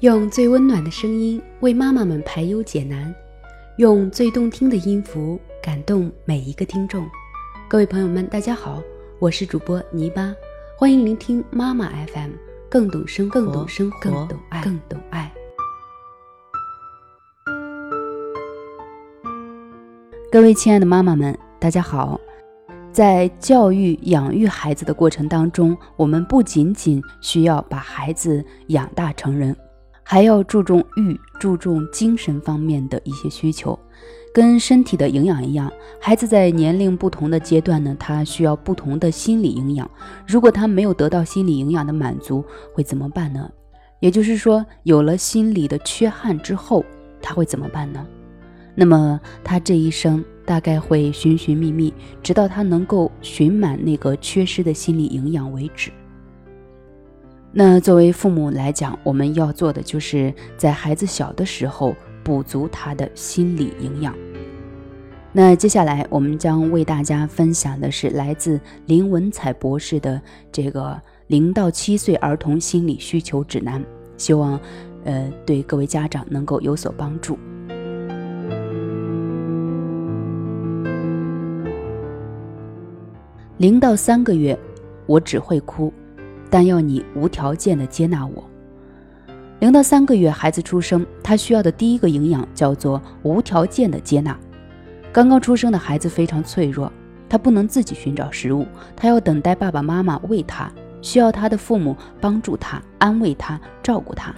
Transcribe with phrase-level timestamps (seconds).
[0.00, 3.14] 用最温暖的声音为妈妈们排忧解难，
[3.76, 7.06] 用最动听的音符感动每一个听众。
[7.68, 8.82] 各位朋友们，大家好，
[9.18, 10.34] 我是主播泥巴，
[10.78, 12.30] 欢迎聆听妈妈 FM，
[12.70, 15.30] 更懂生活，更懂生活，更懂爱，更懂爱。
[20.32, 22.18] 各位亲爱的妈妈们，大家好。
[22.90, 29.54] 在教育、养育孩子的过程当中，我们不仅仅需要把孩子养大成人。
[30.02, 33.78] 还要注重欲，注重精神方面的一些需求，
[34.34, 35.72] 跟身体的营养一样。
[36.00, 39.88] 孩子在年龄不同的阶段呢，他需要不同的心理营养。
[40.26, 42.44] 如果他没有得到心理营养的满足，
[42.74, 43.50] 会怎么办呢？
[44.00, 46.84] 也就是说，有了心理的缺憾之后，
[47.20, 48.04] 他会怎么办呢？
[48.74, 55.90] 那么他这一生大概会寻寻觅觅，直到他能够寻满那个缺失的心理营养为止。
[57.52, 64.14] 那作为父母来讲，我们要做的就是在孩子小的时候补足他的心理营养。
[65.32, 70.20] 那接下来我们将为大家分享的是来自林文采博士的
[70.52, 73.84] 这个零到七岁儿童心理需求指南，
[74.16, 74.58] 希望
[75.04, 77.36] 呃对各位家长能够有所帮助。
[83.58, 84.56] 零到三个月，
[85.06, 85.92] 我只会哭。
[86.50, 88.44] 但要你无条件的接纳我。
[89.60, 94.36] 零到三个月，孩子出生，他需要的第一个营养叫做无条件的接纳。
[95.12, 96.90] 刚刚出生的孩子非常脆弱，
[97.28, 104.34] 他不能自己寻找食物，他要等待爸爸妈妈喂他，需要他的父母帮助他、安慰他、照顾他。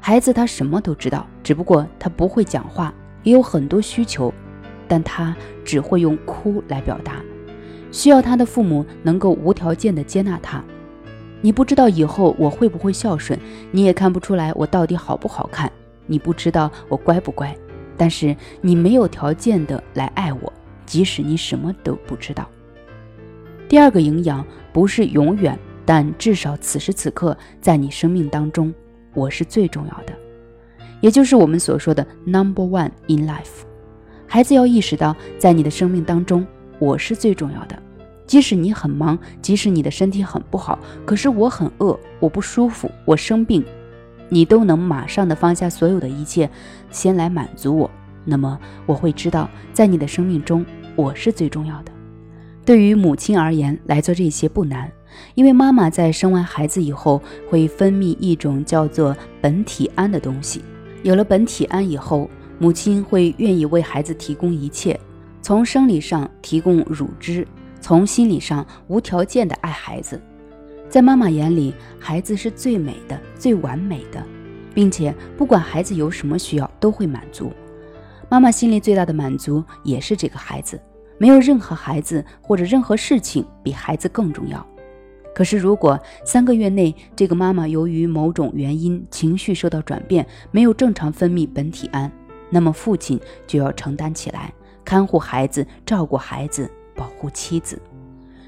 [0.00, 4.32] 孩子他什么都知道，只不过他不会讲话，也有很多需求，
[4.88, 7.16] 但他只会用哭来表达，
[7.92, 10.64] 需要他的父母能够无条件的接纳他。
[11.40, 13.38] 你不知道以后我会不会孝顺，
[13.70, 15.70] 你也看不出来我到底好不好看，
[16.06, 17.56] 你不知道我乖不乖，
[17.96, 20.52] 但是你没有条件的来爱我，
[20.84, 22.48] 即使你什么都不知道。
[23.68, 28.72] 第二个营养不是永远，但至少此时此刻在你生命当中，
[29.14, 30.12] 我是最重要的，
[31.00, 33.64] 也就是我们所说的 number one in life。
[34.26, 36.46] 孩子要意识到，在你的生命当中，
[36.78, 37.80] 我是最重要的。
[38.30, 43.64] 即使你很忙，即使你的身体很不好，可是我很饿，我不舒服，我生病，
[44.28, 46.48] 你都能马上的放下所有的一切，
[46.92, 47.90] 先来满足我。
[48.24, 50.64] 那么我会知道，在你的生命中，
[50.94, 51.90] 我是最重要的。
[52.64, 54.88] 对于母亲而言，来做这些不难，
[55.34, 60.62] 因为妈妈在生完孩子以后，会分泌一种叫做苯体胺的东西。
[61.02, 62.30] 有了苯体胺以后，
[62.60, 64.96] 母亲会愿意为孩子提供一切，
[65.42, 67.44] 从生理上提供乳汁。
[67.80, 70.20] 从心理上无条件的爱孩子，
[70.88, 74.24] 在妈妈眼里，孩子是最美的、最完美的，
[74.74, 77.52] 并且不管孩子有什么需要，都会满足。
[78.28, 80.80] 妈妈心里最大的满足也是这个孩子，
[81.18, 84.64] 没有任何孩子或者任何事情比孩子更重要。
[85.34, 92.10] 可是，如果三个月内这个妈妈由于某种原因情绪受到转变，没有正常分泌苯体胺，
[92.50, 94.52] 那么父亲就要承担起来，
[94.84, 96.70] 看护孩子，照顾孩子。
[97.00, 97.80] 保护妻子。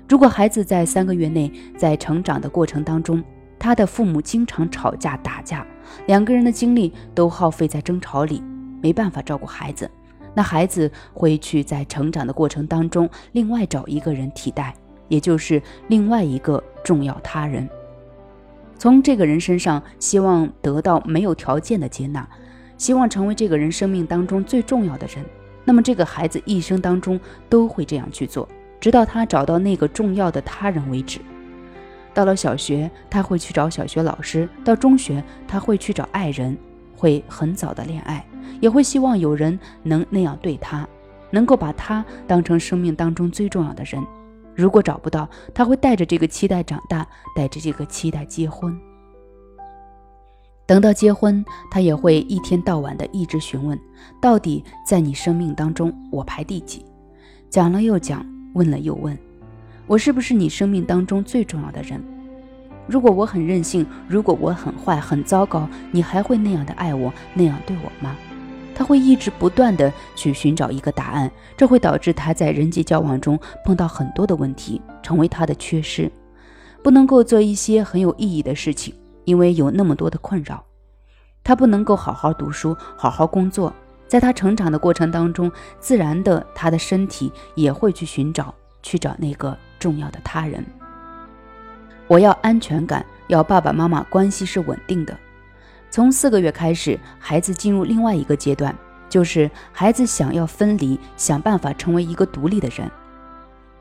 [0.06, 3.24] 如果孩子在三个月内在成长的过程当中，
[3.58, 5.66] 他的父母经常吵架打架，
[6.06, 8.42] 两个人的精力都耗费在争吵里，
[8.82, 9.91] 没办法照顾孩子，
[10.34, 14.74] 那孩子会去在成长的过程当中另外找一个人替代，
[15.08, 17.66] 也就是另外一个重要他人，
[18.76, 22.28] 从这个人身上希望得到没有条件的接纳，
[22.76, 25.24] 希望成为这个人生命当中最重要的人。
[25.64, 27.18] 那么这个孩子一生当中
[27.48, 28.48] 都会这样去做，
[28.80, 31.20] 直到他找到那个重要的他人为止。
[32.14, 36.56] 到了小学，他会去找小学老师；到中学，他会去找爱人，
[36.94, 38.24] 会很早的恋爱，
[38.60, 40.86] 也会希望有人能那样对他，
[41.30, 44.04] 能够把他当成生命当中最重要的人。
[44.54, 48.78] 如果找不到，他会带着这个期待长大，带着这个期待结婚。
[50.72, 53.78] 等到结婚，他也会一天到晚的一直询问，
[54.22, 56.83] 到底在你生命当中我排第几？
[57.51, 58.24] 讲了又讲，
[58.54, 59.15] 问了又问，
[59.86, 62.03] 我是不是你生命当中最重要的人？
[62.86, 68.16] 如果我很任性，如果我很坏很糟糕，你还会那样的爱我，那样对我吗？
[68.75, 76.10] 他会一直不断的去寻找一个答案，这会导致他在人际交往中碰到很多的问题，成为他的缺失，
[76.83, 78.95] 不能够做一些很有意义的事情。
[79.24, 80.65] 因为有那么多的困扰，
[81.45, 83.72] 他不能够好好读书、好好工作。
[84.09, 90.63] 在他成长的过程当中，自然的，他的身体也会去寻找、去找那个重要的他人。
[92.09, 95.16] 我要安全感，要爸爸妈妈关系是稳定的。
[95.91, 98.77] 从四个月开始，孩子进入另外一个阶段，
[99.09, 102.91] 就是孩子想要分离，想办法成为一个独立的人。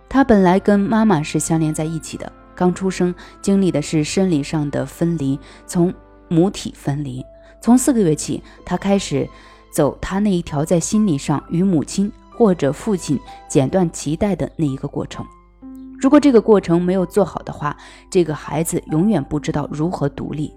[0.07, 3.11] 他本来跟妈妈是相连在一起的，刚出生
[3.41, 5.91] 经历的是生理上的分离，从
[6.27, 7.25] 母体分离。
[7.59, 9.27] 从四个月起，他开始
[9.73, 13.19] 走他那一条在心理上与母亲或者父亲
[13.49, 15.25] 剪断脐带的那一个过程。
[15.99, 17.75] 如果这个过程没有做好的话，
[18.11, 20.53] 这个孩子永远不知道如何独立。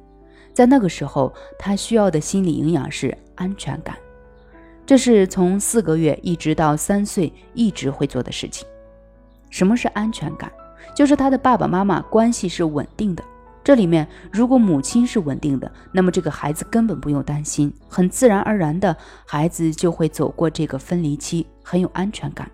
[0.53, 3.97] 在那个时候，他需要的心理营养是安全感，
[4.85, 8.69] 这是从四个月一直到三岁一直会做的事情。
[9.49, 10.53] 什么是安全感？
[10.95, 13.25] 就是他的爸爸妈妈关系是稳定的。
[13.63, 18.95] 这里面，如果母亲是稳定的，那么这个孩子根本不用担心，很自然而然的，
[19.27, 22.51] 孩子就会走过这个分离期，很有安全感。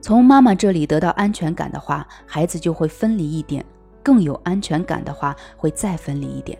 [0.00, 3.64] 从妈妈这里得到安全感的话，孩子就会分离一点。
[4.02, 6.58] 更有安全感的话，会再分离一点。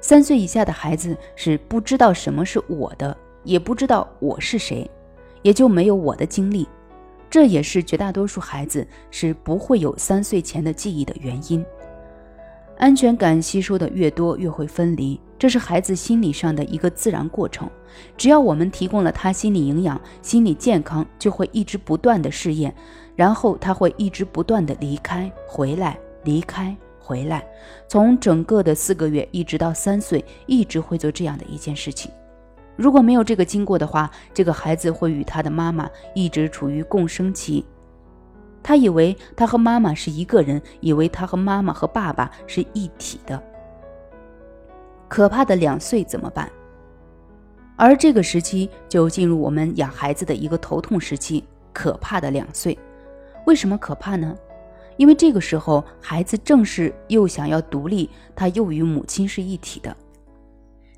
[0.00, 4.90] 三岁以下的孩子是不知道什么是我的，也不知道我是谁，
[5.42, 6.66] 也就没有我的经历。
[7.30, 11.64] 这也是绝大多数孩子是不会有三岁前的记忆的原因。
[12.78, 17.68] 安全感吸收的越多，越会分离，这是孩子心理上的一个自然过程。
[18.16, 22.74] 只要我们提供了他心理营养，心理健康就会一直不断的试验，
[23.14, 26.76] 然后他会一直不断的离开，回来，离开。
[26.98, 27.46] 回来，
[27.86, 32.10] 从整个的四个月一直到三岁，一直会做这样的一件事情。
[32.76, 37.64] 如果没有这个经过的话，这个孩子会与他的妈妈一直处于共生期。
[38.62, 43.42] 他以为他和妈妈是一个人，以为他和妈妈和爸爸是一体的。
[45.08, 46.50] 可怕的两岁怎么办？
[47.76, 51.44] 而这个时期就进入我们养孩子的一个头痛时期。
[51.72, 52.76] 可怕的两岁，
[53.44, 54.34] 为什么可怕呢？
[54.96, 59.94] 因为这个时候，孩子正是又想要独立，他又与母亲是一体的。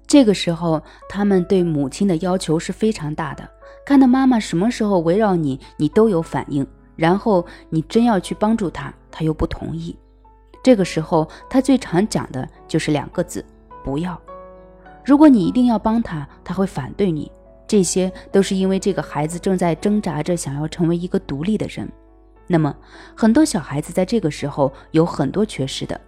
[0.09, 3.49] 这个时候，他们对母亲的要求是非常大的。
[3.85, 6.67] 看到妈妈什么时候围绕你，你都有反应，
[6.97, 9.95] 然后你真要去帮助他，他又不同意。
[10.65, 13.45] 这个时候，他最常讲的就是两个字：
[13.85, 14.19] 不要。
[15.05, 17.31] 如果你一定要帮他，他会反对你。
[17.67, 21.87] 这些都是因为这个孩子正在挣扎着想要成为一个独立的人。
[22.47, 22.75] 那么，
[23.15, 26.01] 很多小孩子在这个时候有很多缺失的，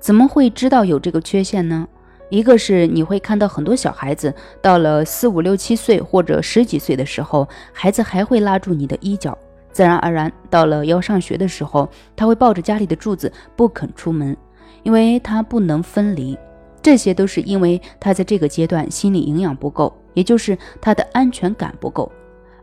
[0.00, 1.86] 怎么会知道有这个缺陷呢？
[2.30, 9.36] 一个是你会看到很多小孩子到了四五六七岁或者十几岁的时候，孩子还会拉住你的衣角，
[9.72, 14.36] 自然而然到了要上学的时候，他会抱着家里的柱子不肯出门，
[14.82, 16.36] 因为他不能分离。
[16.80, 22.10] 这些都是因为他在这个阶段心理营养不够，也就是他的安全感不够，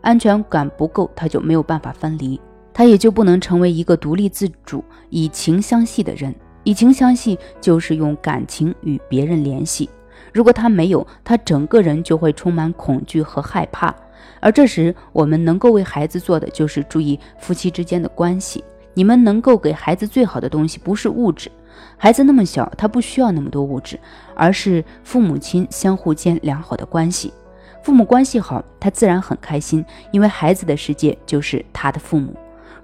[0.01, 2.39] 安全感不够，他就没有办法分离。
[2.73, 6.33] 他也就不能成为一个独立自主、以情相系的人。
[6.65, 9.89] 以情相系就是用感情与别人联系。
[10.33, 13.95] 如果他没有，他整个人就会充满恐惧和害怕。
[14.41, 18.61] 而这时，我们能够为孩子做的就是注意夫妻之间的关系。
[18.93, 21.49] 你们能够给孩子最好的东西，不是物质。
[21.97, 23.99] 孩子那么小，他不需要那么多物质，
[24.33, 27.33] 而是父母亲相互间良好的关系。
[27.83, 32.33] 父母关系好，他自然很开心，因为孩子的世界就是他的父母。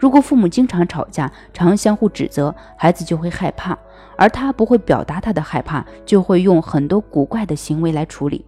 [0.01, 3.77] 如果父母经常吵架，常相互指责，孩子就会害怕，
[4.17, 8.43] 而他不会表达他的害怕，就会用很多古怪的行为来处理。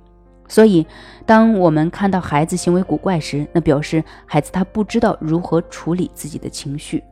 [0.48, 0.84] 所以，
[1.28, 7.04] 当我们看到孩子行为古怪时，那表示孩子他不知道如何处理自己的情绪。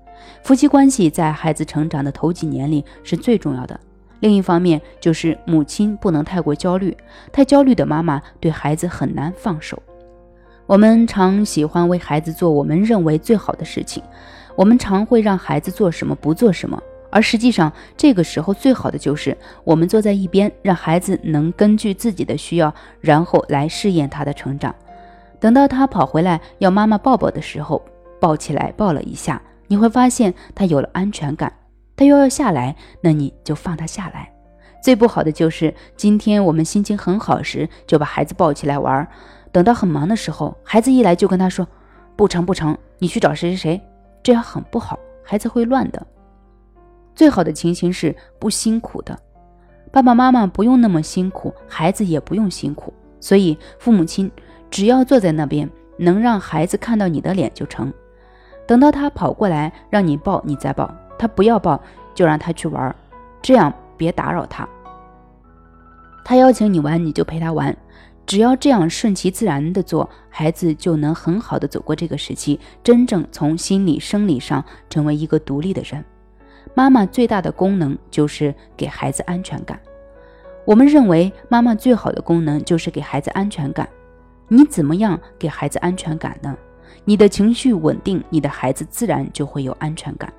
[0.43, 3.79] 夫妻关系在孩子成长的头几年里是最重要的。
[4.21, 6.98] 另一方面，就是母亲不能太过焦虑，
[7.31, 9.79] 太焦虑的妈妈对孩子很难放手。
[10.67, 14.01] 我们常喜欢为孩子做我们认为最好的事情，
[14.55, 24.73] 我们常会让孩子做什么不做什么，而实际上这个时候最好的就是我们坐在一边，让孩子能根据自己的需要，然后来试验他的成长。
[25.39, 27.83] 等到他跑回来要妈妈抱抱的时候，
[28.19, 31.51] 抱起来抱了一下，你会发现他有了安全感。
[31.97, 34.31] 他又要下来，那你就放他下来。
[34.81, 39.07] 最不好的就是今天我们心情很好时，就把孩子抱起来玩儿。
[39.51, 41.67] 等到很忙的时候，孩子一来就跟他说
[42.15, 43.81] ：“不成不成，你去找谁谁谁。”
[44.24, 46.05] 这样很不好，孩子会乱的。
[47.15, 49.17] 最好的情形是不辛苦的，
[49.91, 52.93] 爸爸妈妈不用那么辛苦，孩子也不用辛苦。
[53.20, 54.31] 所以父母亲
[54.70, 57.91] 只要坐在那边，能让孩子看到你的脸就成。
[58.65, 60.88] 等到他跑过来让你抱，你再抱；
[61.20, 61.81] 他不要抱，
[62.15, 62.96] 就让他去玩，
[63.41, 64.67] 这样别打扰他。
[66.24, 67.75] 他邀请你玩，你就陪他玩。
[68.25, 76.03] 只要这样顺其自然的做，孩子就能很好的走过这个时期，真正从心理、生理上成为一个独立的人。
[76.73, 79.79] 妈妈最大的功能就是给孩子安全感。
[80.63, 83.89] 我们认为妈妈最好的功能就是给孩子安全感。
[84.47, 86.55] 你怎么样给孩子安全感呢？
[87.03, 90.31] 你的情绪稳定，你的孩子自然就会有安全感。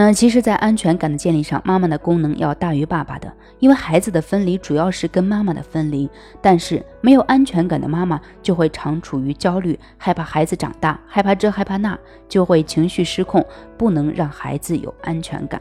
[0.00, 6.08] 那其实，在安全感的建立上，妈妈的功能要大于爸爸的，因为孩子的分离主要是跟妈妈的分离。
[6.40, 13.44] 但是，没有安全感的妈妈就会常处于焦虑，害怕孩子长大，害怕这害怕那，就会情绪失控，
[13.76, 15.60] 不能让孩子有安全感。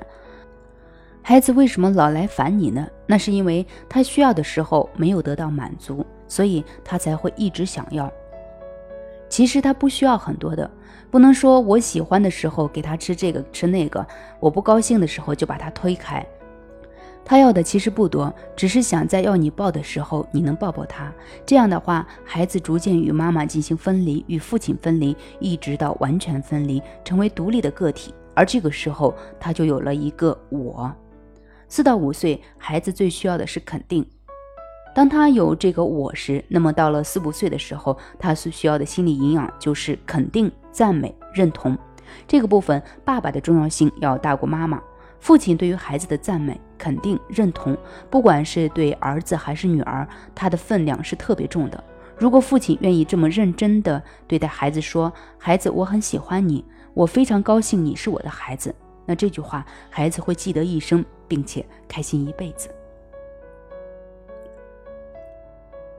[1.23, 2.87] 孩子为什么老来烦你呢？
[3.07, 8.07] 那是因为他需要的时候没有得到满足，所以他才会一直想要。
[9.29, 10.69] 其实他不需要很多的。
[11.09, 14.05] 不能说我喜欢的时候给他吃这个吃那个，
[14.39, 16.25] 我不高兴的时候就把他推开。
[17.23, 21.13] 他要的其实不多，只是想在要你抱的时候你能抱抱他。
[21.45, 28.13] 这样的话，孩子逐渐与妈妈进行分离，与父亲分离，一直到完全分离，成为独立的个体。
[28.33, 30.93] 而这个时候，他就有了一个我。
[31.67, 34.05] 四到五岁，孩子最需要的是肯定。
[34.97, 41.77] 当他有这个我时，那么到了四五岁的时候，他所需要的心理营养就是肯定、赞美、认同。
[42.27, 44.81] 这个部分，爸爸的重要性要大过妈妈。
[45.19, 47.77] 父亲对于孩子的赞美、肯定、认同，
[48.09, 51.83] 不管是对儿子还是女儿，他的分量是特别重的。
[52.17, 58.73] 如果父亲愿意这么认真地对待孩子，说：“孩子，我很喜欢你，我非常高兴你是我的孩子。”
[59.05, 62.67] 那这句话，孩子会记得一生，并且开心一辈子。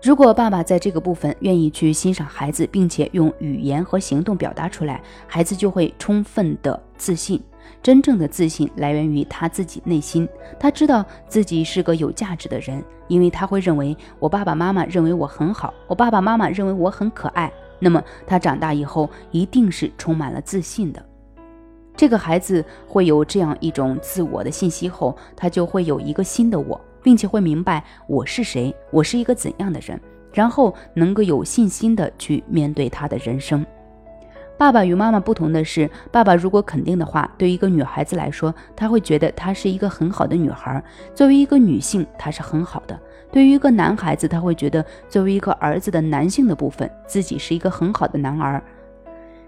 [0.01, 7.43] 如果爸爸在这个部分愿意去欣赏孩子，并且用语言和行动表达出来，孩子就会充分的自信。
[7.83, 10.27] 真正的自信来源于他自己内心，
[10.59, 17.53] 他知道自己是个有价值的人，因为他会认为我爸爸妈妈认为我很好，我爸爸妈妈认为我很可爱。
[17.81, 21.05] 那么他长大以后一定是充满了自信的。
[21.97, 26.81] 这个孩子会有这样一种自我的信息后，他就会有一个新的我。
[27.03, 30.01] 并且会明白我是谁，我是一个怎样的人，
[30.33, 33.65] 然后能够有信心的去面对他的人生。
[34.57, 40.83] 爸爸与妈妈不同的是，爸爸如果肯定的话，对于一个女孩子来说，她会觉得她是一个很好的女孩；
[41.15, 42.99] 作为一个女性，她是很好的。
[43.31, 48.61] 对于一个男孩子，他会觉得作为一个儿子的男性的部分，自己是一个很好的男儿。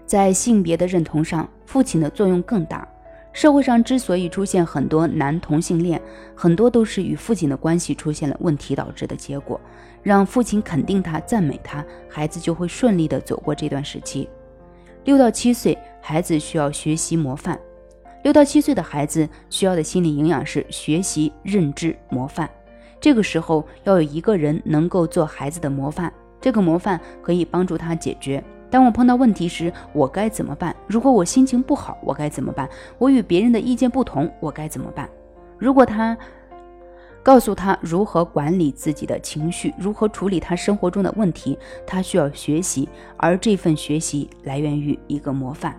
[0.05, 2.87] 在性别的认同上，父亲的作用更大。
[3.33, 6.01] 社会上之所以出现很多男同性恋，
[6.35, 9.59] 很多都是与父亲的关系出现了问题导致的结果。
[10.03, 14.27] 让父亲肯定他、赞美他，孩子就会顺利的走过这段时期。
[15.03, 17.59] 六到七岁，孩子需要学习模范。
[18.23, 22.49] 六到七岁的孩子需要的心理营养是学习、认知、模范。
[22.99, 28.43] 这个时候要有一个人能够做孩子的模范，这个模范可以帮助他解决。
[28.71, 30.75] 当我碰到问题时，我该怎么办？
[30.87, 32.67] 如果我心情不好，我该怎么办？
[32.97, 35.07] 我与别人的意见不同，我该怎么办？
[35.59, 36.17] 如果他
[37.21, 42.87] 告诉他如何管理自己的情绪，如何处理他生活中的问题，他需要学习，
[43.17, 45.75] 而这份学习来源于一个模范。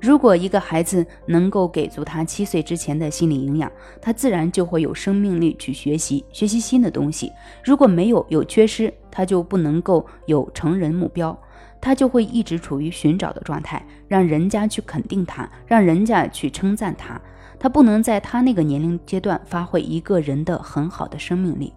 [0.00, 7.30] 如果一个孩子能够给足他七岁之前的心理营养，他自然就会有生命力去学习，学习新的东西。
[7.62, 11.38] 如果没有有缺失，他就不能够有成人目标，
[11.80, 17.20] 他就会一直处于寻找的状态，让人家去肯定他，让人家去称赞他。
[17.58, 21.74] 他不能在他那个年龄阶段发挥一个人的很好的生命力。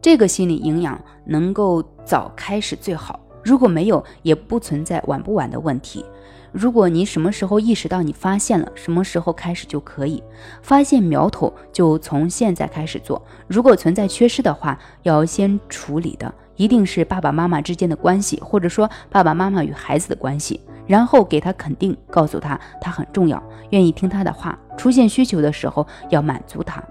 [0.00, 6.04] 这个心理营养能够早开始最好，如果没有，也不存在晚不晚的问题。
[6.50, 10.22] 如果你什么时候意识到你发现了，什么时候开始就可以
[10.62, 13.20] 发现苗头，就从现在开始做。
[13.48, 24.56] 如果存在缺失的话，要先处理的一定是爸爸妈妈之间的关系，或者说爸爸妈妈与孩子的关系，然后给他肯定，告诉他他很重要，愿意听他的话。
[24.76, 26.82] 出现需求的时候要满足他。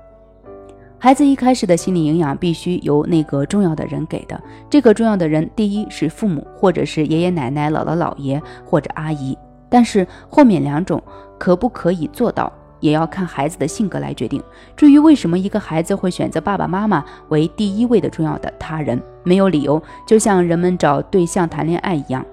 [1.04, 4.42] 孩子一开始的心理营养必须由那个重要的人给的。
[4.70, 9.38] 这个重要的人，第一是父母，或者是爷爷奶奶、姥姥姥爷或者阿姨。
[9.68, 11.04] 但是后面两种
[11.38, 14.42] 可不可以做到，也要看孩子的性格来决定。
[14.78, 22.26] 至于为什么一个孩子会选择爸爸妈妈为第一位的重要的他人，没有理由，就像人们找对象谈恋爱一样。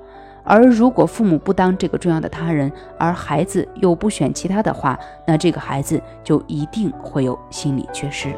[0.45, 4.97] 而如果父母不当这个重要的他人，而孩子又不选其他的话，
[5.27, 8.33] 那这个孩子就一定会有心理缺失。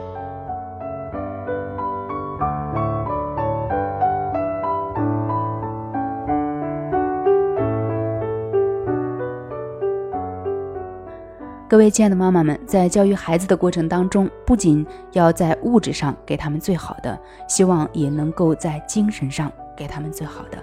[11.72, 20.58] 各位亲爱的妈妈们，在教育孩子的过程当中，不仅要在物质上给他们最好的，希望也能够在精神上给他们最好的。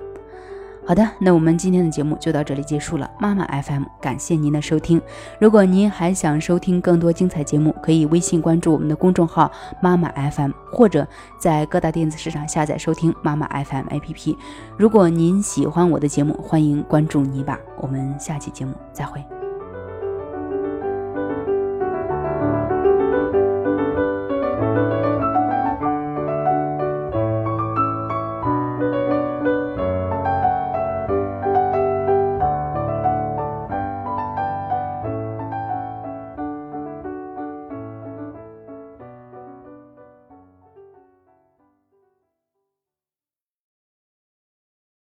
[0.85, 3.09] 好的，那我们今天的节目就到这里结束了。
[3.19, 5.01] 妈妈 FM，感谢您的收听。
[5.39, 9.51] 如果您还想收听更多精彩节目，可以微信关注我们的公众号
[9.81, 11.07] 妈妈 FM，或者
[11.39, 14.37] 在各大电子市场下载收听妈妈 FM APP。
[14.77, 17.57] 如果您喜欢我的节目，欢迎关注你吧。
[17.79, 19.19] 我们下期节目再会。